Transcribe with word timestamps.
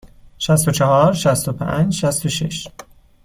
شصت 0.37 0.67
و 0.67 0.71
چهار، 0.71 1.13
شصت 1.13 1.47
و 1.47 1.51
پنج، 1.53 1.93
شصت 1.95 2.25
و 2.25 2.29
شش. 2.29 2.67